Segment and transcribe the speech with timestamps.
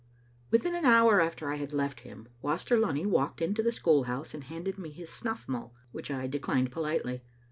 [0.49, 4.33] Within an hour after I had left him, Waster Lunny walked into the school house
[4.33, 7.21] and handed me his snuflF mull, which I declined politely.